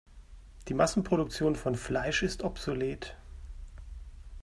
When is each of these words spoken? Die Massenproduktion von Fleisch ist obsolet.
Die 0.67 0.73
Massenproduktion 0.73 1.55
von 1.55 1.75
Fleisch 1.75 2.23
ist 2.23 2.41
obsolet. 2.41 3.15